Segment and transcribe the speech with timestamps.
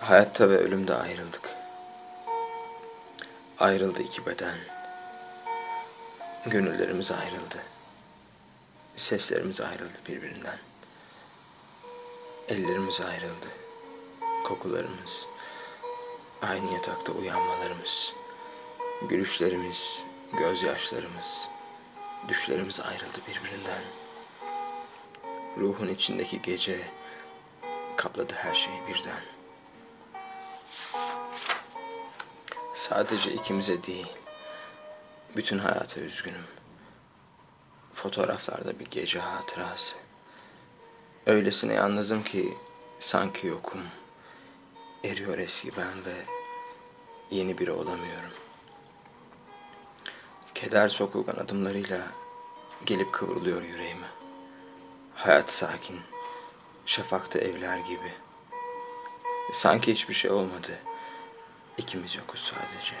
[0.00, 1.50] Hayatta ve ölümde ayrıldık.
[3.58, 4.58] Ayrıldı iki beden.
[6.46, 7.58] Gönüllerimiz ayrıldı.
[8.96, 10.58] Seslerimiz ayrıldı birbirinden.
[12.48, 13.46] Ellerimiz ayrıldı.
[14.44, 15.28] Kokularımız,
[16.42, 18.12] aynı yatakta uyanmalarımız,
[19.08, 20.04] gülüşlerimiz,
[20.38, 21.48] gözyaşlarımız,
[22.28, 23.82] düşlerimiz ayrıldı birbirinden.
[25.58, 26.80] Ruhun içindeki gece
[27.96, 29.39] kapladı her şeyi birden.
[32.74, 34.12] Sadece ikimize değil,
[35.36, 36.46] bütün hayata üzgünüm.
[37.94, 39.96] Fotoğraflarda bir gece hatırası.
[41.26, 42.54] Öylesine yalnızım ki
[43.00, 43.80] sanki yokum.
[45.04, 46.24] Eriyor eski ben ve
[47.30, 48.30] yeni biri olamıyorum.
[50.54, 52.00] Keder sokulgan adımlarıyla
[52.86, 54.08] gelip kıvrılıyor yüreğime.
[55.14, 56.00] Hayat sakin,
[56.86, 58.12] şafakta evler gibi.
[59.52, 60.78] Sanki hiçbir şey olmadı.
[61.78, 62.94] İkimiz yokuz sadece.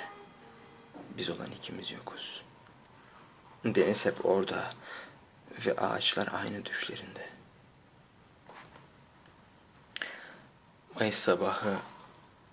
[1.16, 2.42] Biz olan ikimiz yokuz.
[3.64, 4.70] Deniz hep orada
[5.66, 7.28] ve ağaçlar aynı düşlerinde.
[10.94, 11.76] Mayıs sabahı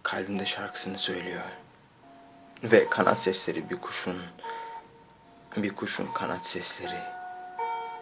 [0.04, 1.44] kalbimde şarkısını söylüyor.
[2.64, 4.22] Ve kanat sesleri bir kuşun,
[5.58, 7.04] bir kuşun kanat sesleri,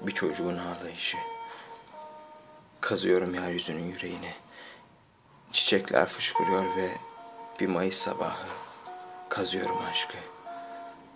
[0.02, 1.18] bir çocuğun ağlayışı.
[2.82, 4.34] Kazıyorum yeryüzünün yüreğini.
[5.54, 6.98] Çiçekler fışkırıyor ve
[7.60, 8.48] bir Mayıs sabahı
[9.30, 10.18] kazıyorum aşkı.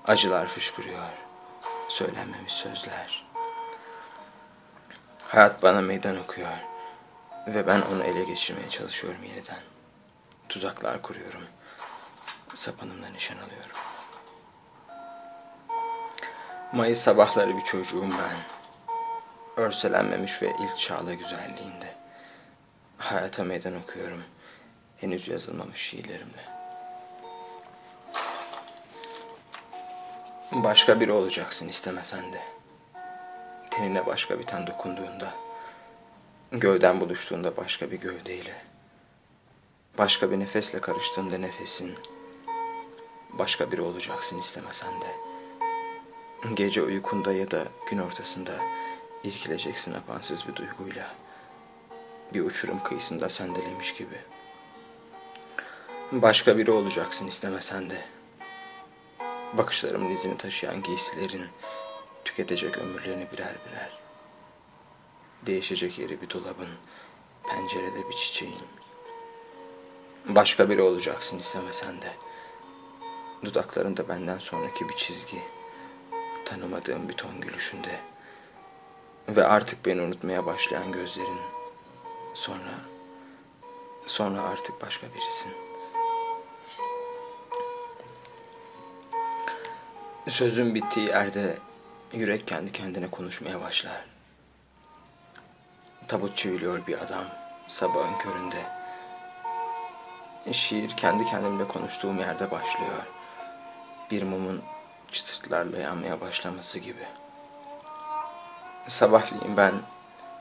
[0.08, 1.10] Acılar fışkırıyor,
[1.88, 3.26] söylenmemiş sözler.
[5.28, 6.52] Hayat bana meydan okuyor
[7.48, 9.60] ve ben onu ele geçirmeye çalışıyorum yeniden.
[10.50, 11.44] Tuzaklar kuruyorum,
[12.54, 13.76] sapanımla nişan alıyorum.
[16.74, 18.38] Mayıs sabahları bir çocuğum ben.
[19.64, 21.99] Örselenmemiş ve ilk çağla güzelliğinde.
[23.00, 24.24] Hayata meydan okuyorum
[24.98, 26.44] henüz yazılmamış şiirlerimle.
[30.52, 32.42] Başka biri olacaksın istemesen de.
[33.72, 35.34] Tenine başka bir ten dokunduğunda,
[36.52, 38.56] gövden buluştuğunda başka bir gövdeyle,
[39.98, 41.96] başka bir nefesle karıştığında nefesin,
[43.30, 45.16] başka biri olacaksın istemesen de.
[46.54, 48.52] Gece uykunda ya da gün ortasında
[49.24, 51.16] irkileceksin apansız bir duyguyla,
[52.34, 54.40] bir uçurum kıyısında sendelemiş gibi.''
[56.12, 58.02] Başka biri olacaksın istemesen de.
[59.54, 61.46] Bakışlarımın izini taşıyan giysilerin
[62.26, 64.00] tüketecek ömürlerini birer birer.
[65.46, 66.70] Değişecek yeri bir dolabın,
[67.50, 68.56] pencerede bir çiçeğin.
[70.26, 72.12] Başka biri olacaksın istemesen de.
[73.44, 75.42] Dudaklarında benden sonraki bir çizgi,
[76.46, 78.00] tanımadığım bir ton gülüşünde
[79.28, 81.59] ve artık beni unutmaya başlayan gözlerin.
[82.34, 82.80] Sonra,
[84.08, 85.70] sonra artık başka birisin.''
[90.30, 91.58] Sözün bittiği yerde
[92.14, 94.06] yürek kendi kendine konuşmaya başlar.
[96.08, 97.26] Tabut çeviriyor bir adam
[97.68, 98.64] sabahın köründe.
[100.52, 103.04] Şiir kendi kendimle konuştuğum yerde başlıyor.
[104.12, 104.62] Bir mumun
[105.12, 107.06] çıtırtlarla yanmaya başlaması gibi.
[108.88, 109.74] Sabahleyin ben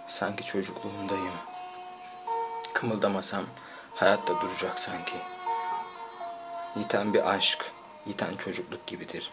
[0.08, 1.34] sanki çocukluğumdayım.
[2.80, 3.44] Kımıldamasam
[3.94, 5.16] hayatta duracak sanki.
[6.76, 7.72] Yiten bir aşk,
[8.06, 9.32] yiten çocukluk gibidir.''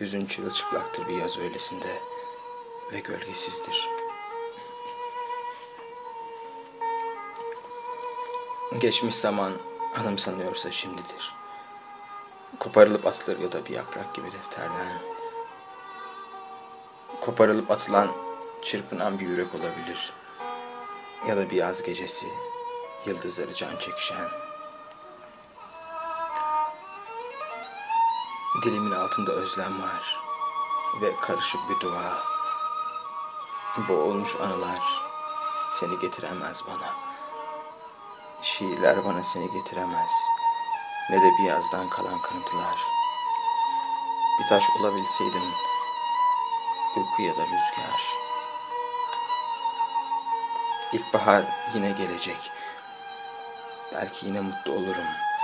[0.00, 2.00] Hüzün çırılçıplaktır bir yaz öylesinde
[2.92, 3.88] ve gölgesizdir.
[8.78, 9.52] Geçmiş zaman
[9.96, 11.32] anımsanıyorsa şimdidir.
[12.58, 14.98] Koparılıp atılır ya da bir yaprak gibi defterden.
[17.20, 18.08] Koparılıp atılan
[18.62, 20.12] çırpınan bir yürek olabilir.
[21.28, 22.26] Ya da bir yaz gecesi
[23.06, 24.28] yıldızları can çekişen.
[28.64, 30.20] Dilimin altında özlem var
[31.02, 32.22] ve karışık bir dua.
[33.88, 35.02] Boğulmuş anılar
[35.80, 36.94] seni getiremez bana.
[38.42, 40.12] Şiirler bana seni getiremez.
[41.10, 42.76] Ne de bir yazdan kalan kırıntılar.
[44.40, 45.42] Bir taş olabilseydim
[46.96, 48.23] uyku ya da rüzgar.
[50.92, 51.44] İlkbahar
[51.74, 52.50] yine gelecek.
[53.92, 55.34] Belki yine mutlu olurum.''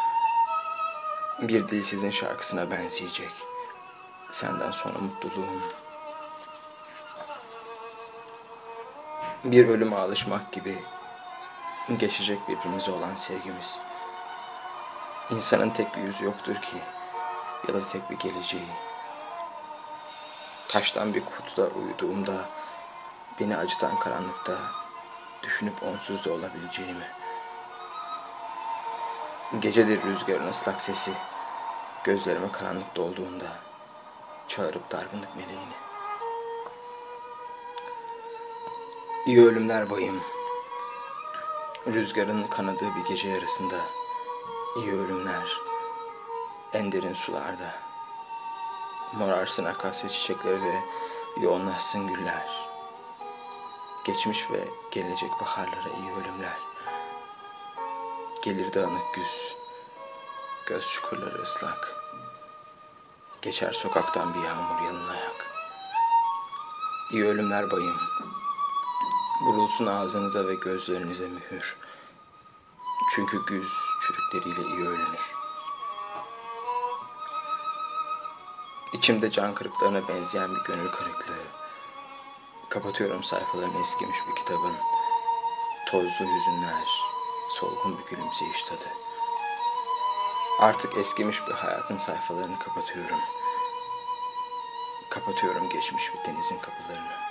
[1.49, 3.31] bir dilsizin şarkısına benzeyecek.
[4.31, 5.63] Senden sonra mutluluğum.
[9.45, 10.85] Bir ölüme alışmak gibi
[11.99, 13.79] geçecek birbirimize olan sevgimiz.
[15.31, 16.77] İnsanın tek bir yüzü yoktur ki
[17.69, 18.71] ya da tek bir geleceği.
[20.69, 22.35] Taştan bir kutuda uyuduğumda
[23.41, 24.59] beni acıtan karanlıkta
[25.43, 27.05] düşünüp onsuz da olabileceğimi.
[29.61, 31.13] Gecedir rüzgarın ıslak sesi,
[32.05, 33.47] gözlerime karanlık dolduğunda
[34.49, 35.75] çağırıp dargınlık meleğini.
[39.27, 40.23] İyi ölümler bayım.
[41.87, 43.77] Rüzgarın kanadığı bir gece yarısında
[44.77, 45.71] iyi ölümler
[46.73, 47.75] en derin sularda.
[49.13, 50.81] Morarsın akasya çiçekleri ve
[51.41, 52.70] yoğunlaşsın güller.
[54.05, 56.59] Geçmiş ve gelecek baharlara iyi ölümler.
[58.43, 59.57] Gelir dağınık güz,
[60.67, 61.95] göz çukurları ıslak.
[63.43, 65.47] Geçer sokaktan bir yağmur yalın ayak.
[67.11, 67.97] İyi ölümler bayım.
[69.43, 71.77] Vurulsun ağzınıza ve gözlerinize mühür.
[73.15, 73.73] Çünkü güz
[74.07, 75.35] çürükleriyle iyi ölünür.
[78.93, 81.61] İçimde can kırıklarına benzeyen bir gönül kırıklığı.
[82.71, 84.77] Kapatıyorum sayfalarını eskimiş bir kitabın.
[85.87, 86.89] Tozlu hüzünler,
[87.49, 88.85] solgun bir gülümseyiş tadı.
[90.59, 93.19] Artık eskimiş bir hayatın sayfalarını kapatıyorum.
[95.11, 97.30] Kapatıyorum geçmiş bir denizin kapılarını.